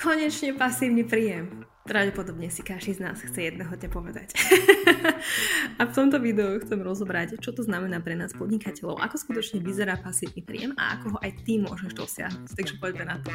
[0.00, 1.68] Konečne pasívny príjem.
[1.84, 4.32] Pravdepodobne si každý z nás chce jedného dňa povedať.
[5.80, 10.00] a v tomto videu chcem rozobrať, čo to znamená pre nás podnikateľov, ako skutočne vyzerá
[10.00, 12.48] pasívny príjem a ako ho aj ty môžeš dosiahnuť.
[12.48, 13.28] Takže poďme na to.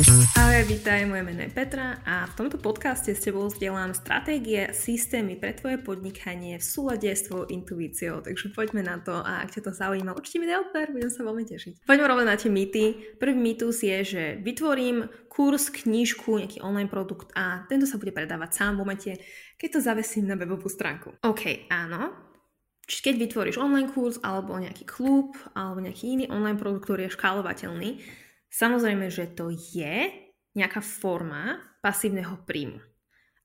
[0.00, 5.36] Ahoj, vítaj, moje meno je Petra a v tomto podcaste s tebou zdieľam stratégie systémy
[5.36, 8.24] pre tvoje podnikanie v súlade s tvojou intuíciou.
[8.24, 11.44] Takže poďme na to a ak ťa to zaujíma, určite mi daj budem sa veľmi
[11.44, 11.84] tešiť.
[11.84, 12.96] Poďme rovno na tie mýty.
[13.20, 18.56] Prvý mýtus je, že vytvorím kurz, knížku, nejaký online produkt a tento sa bude predávať
[18.56, 19.10] sám v momente,
[19.60, 21.20] keď to zavesím na webovú stránku.
[21.20, 22.30] OK, áno,
[22.88, 27.14] Čiže keď vytvoríš online kurz alebo nejaký klub alebo nejaký iný online produkt, ktorý je
[27.14, 27.90] škálovateľný,
[28.50, 30.10] Samozrejme, že to je
[30.58, 32.82] nejaká forma pasívneho príjmu.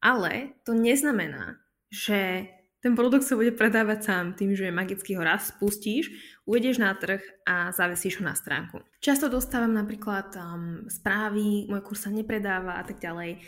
[0.02, 2.50] Ale to neznamená, že
[2.86, 6.13] ten produkt sa bude predávať sám tým, že magicky ho raz spustíš,
[6.46, 8.77] uvedeš na trh a zavesíš ho na stránku.
[9.02, 13.41] Často dostávam napríklad um, správy, môj kurz sa nepredáva a tak ďalej.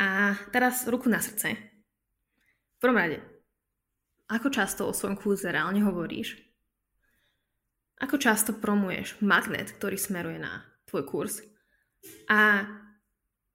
[0.00, 1.60] A teraz ruku na srdce.
[1.60, 3.20] V prvom rade,
[4.32, 6.40] ako často o svojom kurze reálne hovoríš?
[8.00, 11.40] Ako často promuješ magnet, ktorý smeruje na tvoj kurz.
[12.26, 12.66] A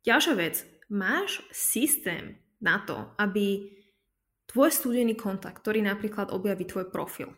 [0.08, 3.68] ďalšia vec, máš systém na to, aby
[4.48, 7.36] tvoj studený kontakt, ktorý napríklad objaví tvoj profil,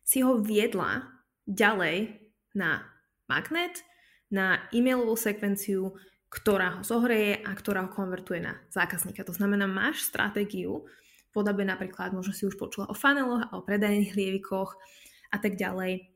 [0.00, 1.04] si ho viedla
[1.44, 2.24] ďalej
[2.56, 2.88] na
[3.28, 3.84] magnet,
[4.32, 5.92] na e-mailovú sekvenciu,
[6.32, 9.22] ktorá ho zohreje a ktorá ho konvertuje na zákazníka.
[9.22, 10.88] To znamená, máš stratégiu,
[11.30, 14.74] podobe napríklad, možno si už počula o funeloch a o predajných lievikoch
[15.30, 16.10] a tak ďalej.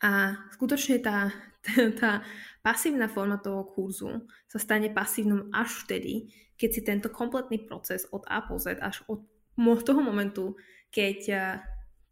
[0.00, 1.32] A skutočne tá,
[2.00, 2.20] tá
[2.60, 8.22] pasívna forma toho kurzu sa stane pasívnou až vtedy, keď si tento kompletný proces od
[8.28, 9.24] A po Z až od
[9.56, 10.58] toho momentu,
[10.90, 11.18] keď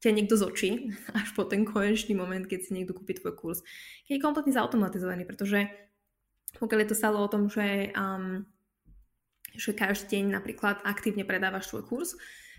[0.03, 3.59] ťa niekto zočí, až po ten konečný moment, keď si niekto kúpi tvoj kurz,
[4.09, 5.71] keď je kompletne zautomatizovaný, pretože
[6.59, 8.45] pokiaľ je to stále o tom, že, um,
[9.57, 12.11] že každý deň napríklad aktívne predávaš svoj kurz,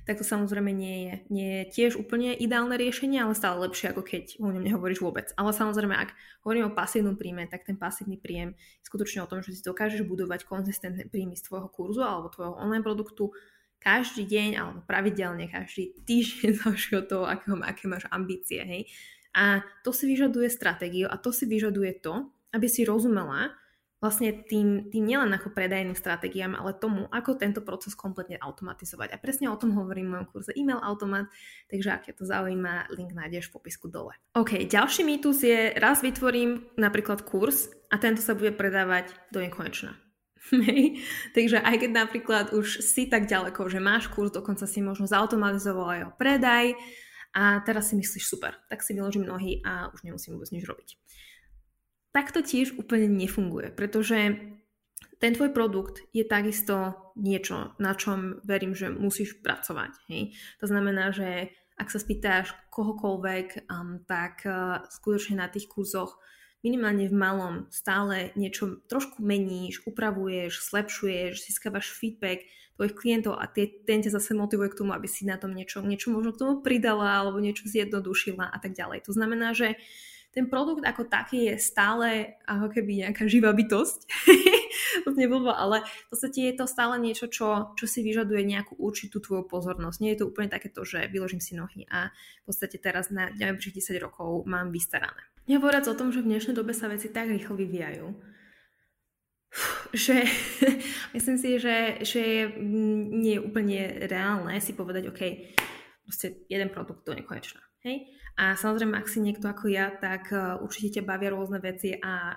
[0.04, 4.04] tak to samozrejme nie je, nie je tiež úplne ideálne riešenie, ale stále lepšie, ako
[4.04, 5.32] keď o ňom nehovoríš vôbec.
[5.40, 6.12] Ale samozrejme, ak
[6.44, 10.04] hovorím o pasívnom príjme, tak ten pasívny príjem je skutočne o tom, že si dokážeš
[10.04, 13.32] budovať konzistentné príjmy z tvojho kurzu alebo tvojho online produktu
[13.80, 18.60] každý deň alebo pravidelne každý týždeň záleží od toho, aké, aké máš ambície.
[18.60, 18.92] Hej?
[19.36, 23.56] A to si vyžaduje stratégiu a to si vyžaduje to, aby si rozumela,
[24.04, 29.16] vlastne tým, tým nielen ako predajným stratégiám, ale tomu, ako tento proces kompletne automatizovať.
[29.16, 31.32] A presne o tom hovorím v mojom kurze e-mail automat,
[31.72, 34.12] takže ak ťa to zaujíma, link nájdeš v popisku dole.
[34.36, 39.96] OK, ďalší mýtus je, raz vytvorím napríklad kurz a tento sa bude predávať do nekonečna.
[41.40, 45.96] Takže aj keď napríklad už si tak ďaleko, že máš kurz, dokonca si možno zautomatizoval
[45.96, 46.76] jeho predaj
[47.32, 51.00] a teraz si myslíš super, tak si vyložím nohy a už nemusím vôbec nič robiť
[52.14, 54.38] tak to tiež úplne nefunguje, pretože
[55.18, 59.92] ten tvoj produkt je takisto niečo, na čom verím, že musíš pracovať.
[60.12, 60.38] Hej?
[60.62, 66.22] To znamená, že ak sa spýtáš kohokoľvek, um, tak uh, skutočne na tých kurzoch
[66.62, 72.46] minimálne v malom stále niečo trošku meníš, upravuješ, zlepšuješ, získavaš feedback
[72.78, 75.84] tvojich klientov a tie, ten ťa zase motivuje k tomu, aby si na tom niečo,
[75.84, 79.06] niečo možno k tomu pridala alebo niečo zjednodušila a tak ďalej.
[79.06, 79.78] To znamená, že
[80.34, 84.10] ten produkt ako taký je stále ako keby nejaká živá bytosť.
[85.06, 89.22] to nebolo, ale v podstate je to stále niečo, čo, čo si vyžaduje nejakú určitú
[89.22, 90.02] tvoju pozornosť.
[90.02, 92.10] Nie je to úplne takéto, že vyložím si nohy a
[92.42, 95.22] v podstate teraz na najbližších 10 rokov mám vystarané.
[95.46, 98.08] Nehovoriac o tom, že v dnešnej dobe sa veci tak rýchlo vyvíjajú,
[99.94, 100.26] že
[101.16, 102.50] myslím si, že, že
[103.14, 105.22] nie je úplne reálne si povedať, OK,
[106.10, 107.62] proste jeden produkt do nekonečna.
[107.86, 108.08] Hej?
[108.34, 112.34] A samozrejme, ak si niekto ako ja, tak uh, určite ťa bavia rôzne veci a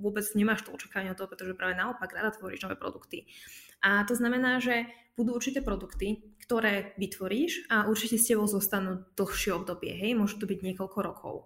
[0.00, 3.28] vôbec nemáš to očakávanie o toho, pretože práve naopak rada tvoríš nové produkty.
[3.84, 9.52] A to znamená, že budú určité produkty, ktoré vytvoríš a určite s tebou zostanú dlhšie
[9.52, 9.92] obdobie.
[9.92, 10.16] Hej?
[10.16, 11.36] Môžu to byť niekoľko rokov.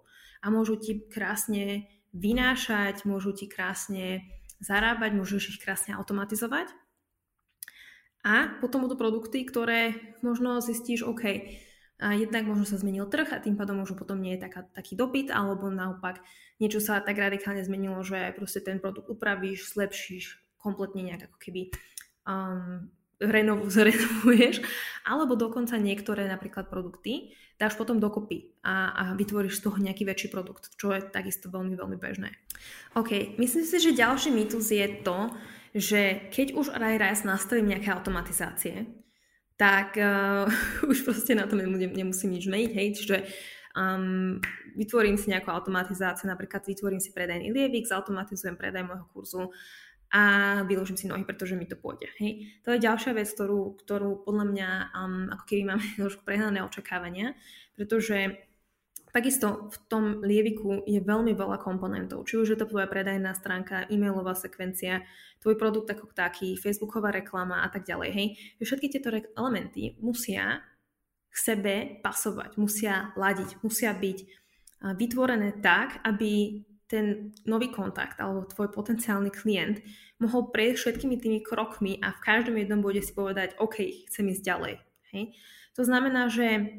[0.42, 4.22] A môžu ti krásne vynášať, môžu ti krásne
[4.62, 6.70] zarábať, môžeš ich krásne automatizovať.
[8.26, 11.50] A potom budú produkty, ktoré možno zistíš, OK,
[11.98, 14.94] a jednak možno sa zmenil trh a tým pádom možno potom nie je taká, taký
[14.94, 16.22] dopyt, alebo naopak
[16.62, 21.74] niečo sa tak radikálne zmenilo, že proste ten produkt upravíš, zlepšíš, kompletne nejak ako keby
[22.22, 22.86] um,
[23.18, 24.62] renov, zrenovuješ,
[25.02, 30.30] alebo dokonca niektoré napríklad produkty dáš potom dokopy a, a vytvoríš z toho nejaký väčší
[30.30, 32.30] produkt, čo je takisto veľmi, veľmi bežné.
[32.94, 35.34] OK, myslím si, že ďalší mýtus je to,
[35.74, 38.86] že keď už aj raz nastavím nejaké automatizácie,
[39.58, 40.46] tak uh,
[40.90, 43.16] už proste na tom nemusím nič meniť, hej, čiže
[43.74, 44.38] um,
[44.78, 49.44] vytvorím si nejakú automatizáciu, napríklad vytvorím si predajný lievik, zautomatizujem predaj môjho kurzu
[50.08, 50.22] a
[50.64, 52.08] vyložím si nohy, pretože mi to pôjde.
[52.16, 52.48] Hej.
[52.64, 57.36] To je ďalšia vec, ktorú, ktorú podľa mňa um, ako keby máme trošku prehnané očakávania,
[57.76, 58.47] pretože
[59.18, 63.90] Takisto v tom lieviku je veľmi veľa komponentov, či už je to tvoja predajná stránka,
[63.90, 65.02] e-mailová sekvencia,
[65.42, 68.10] tvoj produkt ako taký, facebooková reklama a tak ďalej.
[68.14, 68.26] Hej.
[68.62, 70.62] Všetky tieto elementy musia
[71.26, 74.18] k sebe pasovať, musia ladiť, musia byť
[74.94, 79.82] vytvorené tak, aby ten nový kontakt alebo tvoj potenciálny klient
[80.22, 84.46] mohol prejsť všetkými tými krokmi a v každom jednom bode si povedať, OK, chcem ísť
[84.46, 84.74] ďalej.
[85.10, 85.34] Hej.
[85.74, 86.70] To znamená, že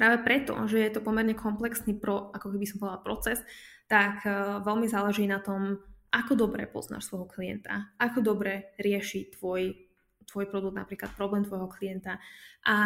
[0.00, 3.44] práve preto, že je to pomerne komplexný pro, ako keby som povedala, proces,
[3.84, 5.76] tak uh, veľmi záleží na tom,
[6.08, 9.76] ako dobre poznáš svojho klienta, ako dobre rieši tvoj,
[10.24, 12.18] tvoj produkt, napríklad problém tvojho klienta
[12.66, 12.76] a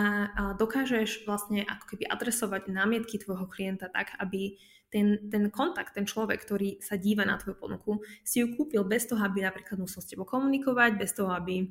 [0.54, 4.54] dokážeš vlastne ako keby adresovať námietky tvojho klienta tak, aby
[4.86, 9.10] ten, ten kontakt, ten človek, ktorý sa díva na tvoju ponuku, si ju kúpil bez
[9.10, 11.66] toho, aby napríklad musel s tebou komunikovať, bez toho, aby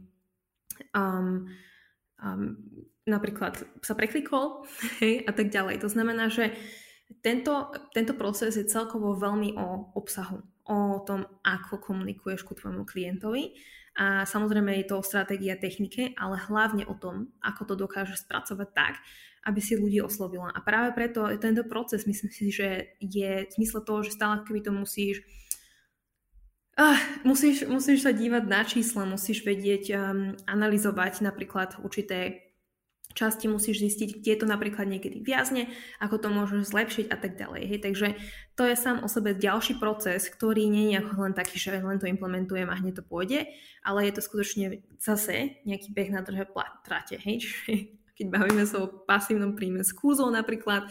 [0.91, 1.47] um,
[2.19, 2.59] um,
[3.03, 4.63] napríklad sa preklikol
[5.03, 5.83] hej, a tak ďalej.
[5.83, 6.55] To znamená, že
[7.19, 13.53] tento, tento proces je celkovo veľmi o obsahu, o tom, ako komunikuješ ku tvojmu klientovi
[13.99, 18.25] a samozrejme je to o stratégii a technike, ale hlavne o tom, ako to dokážeš
[18.25, 18.97] spracovať tak,
[19.45, 20.49] aby si ľudí oslovila.
[20.49, 24.63] A práve preto tento proces, myslím si, že je v zmysle toho, že stále keby
[24.63, 25.21] to musíš
[26.73, 32.49] Uh, musíš, musíš sa dívať na čísla, musíš vedieť um, analyzovať napríklad určité
[33.13, 35.69] časti, musíš zistiť, kde to napríklad niekedy viazne,
[36.01, 37.61] ako to môžeš zlepšiť a tak ďalej.
[37.69, 37.79] Hej.
[37.85, 38.07] Takže
[38.53, 42.01] to je sám o sebe ďalší proces, ktorý nie je ako len taký, že len
[42.01, 43.49] to implementujem a hneď to pôjde,
[43.85, 46.45] ale je to skutočne zase nejaký beh na drhe
[46.85, 47.17] trate.
[47.21, 47.45] Hej.
[47.45, 47.73] Čiže
[48.13, 50.85] keď bavíme sa o pasívnom príjme z kurzov napríklad,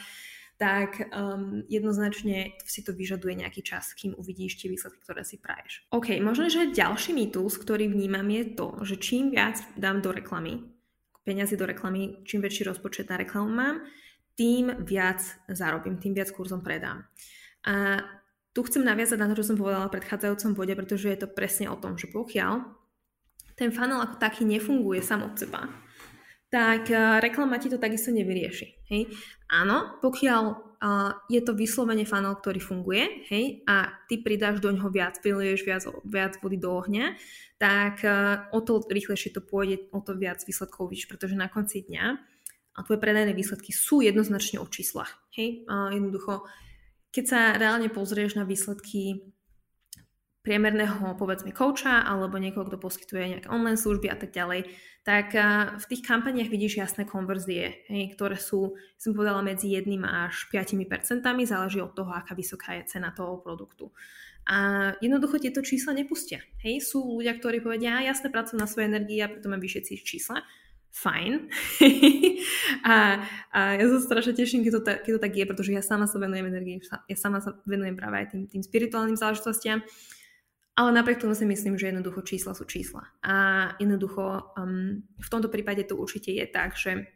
[0.63, 5.83] tak um, jednoznačne si to vyžaduje nejaký čas, kým uvidíš tie výsledky, ktoré si praješ.
[5.91, 10.63] OK, možno, že ďalší mýtus, ktorý vnímam je to, že čím viac dám do reklamy,
[11.23, 13.77] peniazy do reklamy, čím väčší rozpočet na reklamu mám,
[14.35, 17.05] tým viac zarobím, tým viac kurzom predám.
[17.67, 18.03] A
[18.53, 21.73] tu chcem naviazať na to, čo som povedala v predchádzajúcom bode, pretože je to presne
[21.73, 22.61] o tom, že pokiaľ
[23.57, 25.69] ten funnel ako taký nefunguje sam od seba,
[26.53, 28.89] tak eh, reklama ti to takisto nevyrieši.
[28.93, 29.09] Hej?
[29.49, 30.72] Áno, pokiaľ
[31.31, 35.83] je to vyslovene funnel, ktorý funguje hej, a ty pridáš do ňoho viac, prileješ viac,
[36.03, 37.15] viac vody do ohňa,
[37.55, 41.87] tak uh, o to rýchlejšie to pôjde, o to viac výsledkov vidíš, pretože na konci
[41.87, 42.05] dňa
[42.73, 45.23] a tvoje predajné výsledky sú jednoznačne o číslach.
[45.39, 45.63] Hej?
[45.71, 46.51] Uh, jednoducho,
[47.15, 49.31] keď sa reálne pozrieš na výsledky
[50.43, 54.67] priemerného, povedzme, kouča alebo niekoho, kto poskytuje nejaké online služby a tak ďalej,
[55.03, 55.35] tak
[55.79, 60.79] v tých kampaniach vidíš jasné konverzie, hej, ktoré sú, som povedala, medzi 1 až 5
[60.87, 63.91] percentami, záleží od toho, aká vysoká je cena toho produktu.
[64.47, 66.43] A jednoducho tieto čísla nepustia.
[66.67, 70.03] Hej, sú ľudia, ktorí povedia, ja jasne pracujem na svojej energii a preto mám vyššie
[70.03, 70.43] čísla.
[70.93, 71.49] Fajn.
[72.91, 73.23] a,
[73.55, 76.11] a ja sa strašne teším, keď to, ta, keď to tak je, pretože ja sama
[76.11, 79.81] sa venujem energii, ja sama sa venujem práve aj tým, tým spirituálnym záležitostiam.
[80.73, 83.05] Ale napriek tomu si myslím, že jednoducho čísla sú čísla.
[83.21, 83.35] A
[83.77, 87.13] jednoducho um, v tomto prípade to určite je tak, že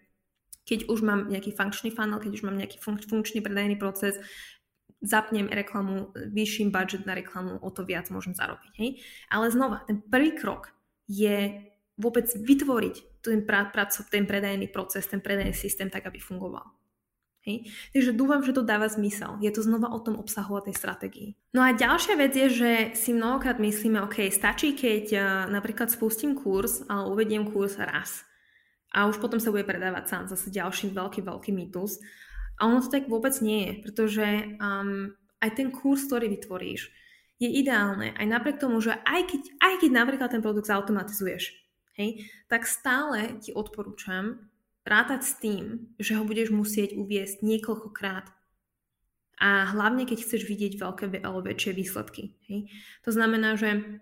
[0.68, 4.20] keď už mám nejaký funkčný funnel, keď už mám nejaký fun- funkčný predajný proces,
[5.00, 8.72] zapnem reklamu, vyšším budget na reklamu, o to viac môžem zarobiť.
[8.76, 8.90] Hej?
[9.30, 10.74] Ale znova, ten prvý krok
[11.06, 13.70] je vôbec vytvoriť ten, pra-
[14.10, 16.66] ten predajný proces, ten predajný systém tak, aby fungoval.
[17.46, 17.70] Hej.
[17.94, 19.38] Takže dúfam, že to dáva zmysel.
[19.38, 21.38] Je to znova o tom obsahu a tej stratégii.
[21.54, 26.34] No a ďalšia vec je, že si mnohokrát myslíme, OK, stačí, keď uh, napríklad spustím
[26.34, 28.26] kurz, ale uvediem kurz raz.
[28.90, 30.24] A už potom sa bude predávať sám.
[30.26, 32.02] Zase ďalší veľký, veľký mýtus.
[32.58, 34.26] A ono to tak vôbec nie je, pretože
[34.58, 36.90] um, aj ten kurz, ktorý vytvoríš,
[37.38, 38.16] je ideálne.
[38.16, 41.52] Aj napriek tomu, že aj keď, aj keď napríklad ten produkt zautomatizuješ,
[42.00, 44.48] hej, tak stále ti odporúčam,
[44.86, 48.30] rátať s tým, že ho budeš musieť uviesť niekoľkokrát.
[49.36, 52.32] A hlavne, keď chceš vidieť veľké alebo väčšie výsledky.
[52.48, 52.72] Hej.
[53.04, 54.00] To znamená, že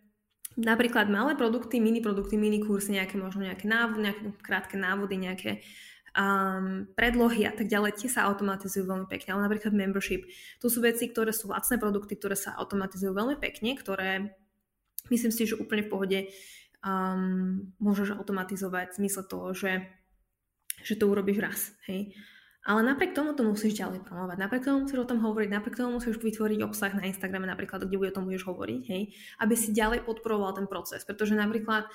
[0.55, 5.51] napríklad malé produkty, mini produkty, mini kursy, nejaké možno nejaké, návody, nejaké krátke návody, nejaké
[6.15, 9.35] um, predlohy a tak ďalej, tie sa automatizujú veľmi pekne.
[9.35, 10.23] Ale napríklad membership,
[10.63, 14.39] to sú veci, ktoré sú lacné produkty, ktoré sa automatizujú veľmi pekne, ktoré
[15.11, 16.19] myslím si, že úplne v pohode
[16.87, 19.83] um, môžeš automatizovať v zmysle toho, že
[20.85, 22.13] že to urobíš raz, hej.
[22.65, 26.01] Ale napriek tomu to musíš ďalej promovať, napriek tomu musíš o tom hovoriť, napriek tomu
[26.01, 30.05] musíš vytvoriť obsah na Instagrame napríklad, kde o tom budeš hovoriť, hej, aby si ďalej
[30.09, 31.89] podporoval ten proces, pretože napríklad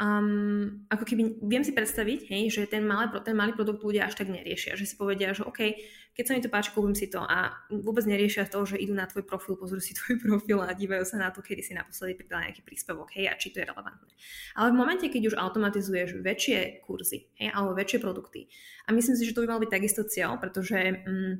[0.00, 4.16] um, ako keby, viem si predstaviť, hej, že ten malý, ten malý produkt ľudia až
[4.16, 5.76] tak neriešia, že si povedia, že OK,
[6.12, 9.08] keď sa mi to páči, kúpim si to a vôbec neriešia to, že idú na
[9.08, 12.48] tvoj profil, pozrú si tvoj profil a dívajú sa na to, kedy si naposledy pridala
[12.48, 14.12] nejaký príspevok, hej, a či to je relevantné.
[14.56, 18.48] Ale v momente, keď už automatizuješ väčšie kurzy, hej, alebo väčšie produkty,
[18.88, 21.34] a myslím si, že to by mal byť takisto cieľ, pretože mm,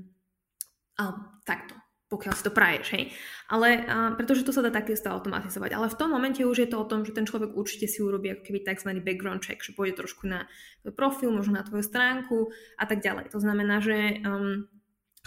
[1.00, 1.04] a,
[1.44, 1.74] takto,
[2.12, 3.04] pokiaľ si to praješ, hej.
[3.48, 5.72] Ale, a, pretože to sa dá takisto automatizovať.
[5.72, 8.28] Ale v tom momente už je to o tom, že ten človek určite si urobí
[8.28, 8.92] ako keby tzv.
[9.00, 10.44] background check, že pôjde trošku na
[10.84, 13.32] tvoj profil, možno na tvoju stránku a tak ďalej.
[13.32, 14.68] To znamená, že um,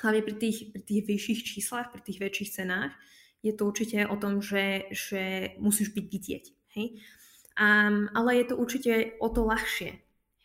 [0.05, 2.93] hlavne pri tých, pri tých vyšších číslach, pri tých väčších cenách,
[3.41, 6.45] je to určite o tom, že, že musíš byť vidieť.
[6.77, 7.01] Hej?
[7.55, 9.91] Um, ale je to určite o to ľahšie,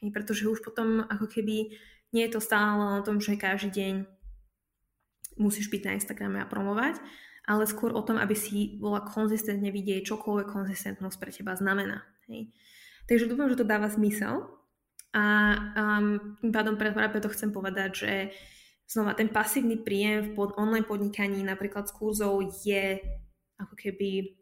[0.05, 0.09] hej?
[0.13, 1.75] pretože už potom ako keby
[2.13, 3.95] nie je to stále o tom, že každý deň
[5.41, 7.01] musíš byť na Instagrame a promovať,
[7.49, 12.05] ale skôr o tom, aby si bola konzistentne vidieť, čokoľvek konzistentnosť pre teba znamená.
[12.29, 12.53] Hej.
[13.09, 14.47] Takže dúfam, že to dáva zmysel
[15.11, 15.25] a
[15.75, 18.13] um, tým pádom práve to chcem povedať, že
[18.87, 23.03] znova ten pasívny príjem v pod, online podnikaní napríklad z kurzov je
[23.59, 24.39] ako keby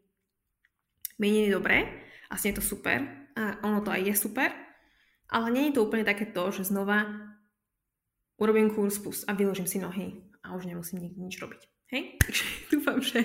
[1.17, 3.01] menej dobré a je to super
[3.33, 4.53] a ono to aj je super,
[5.33, 7.09] ale nie je to úplne také to, že znova
[8.37, 11.61] urobím kurz a vyložím si nohy a už nemusím nikdy nič robiť.
[11.89, 12.03] Hej?
[12.23, 13.19] Takže dúfam, že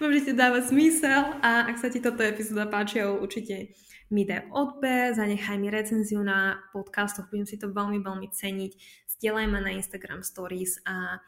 [0.00, 3.76] vám to dáva zmysel a ak sa ti toto epizóda páčila, určite
[4.10, 8.72] mi daj odber, zanechaj mi recenziu na podcastoch, budem si to veľmi, veľmi ceniť.
[9.06, 11.22] Zdieľaj ma na Instagram Stories a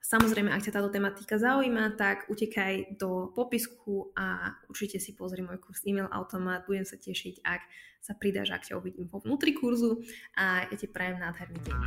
[0.00, 5.62] Samozrejme, ak ťa táto tematika zaujíma, tak utekaj do popisku a určite si pozri môj
[5.62, 6.66] kurz e-mail automat.
[6.66, 7.62] Budem sa tešiť, ak
[8.02, 10.02] sa pridáš, ak ťa uvidím vo vnútri kurzu
[10.34, 11.86] a ja ti prajem nádherný deň.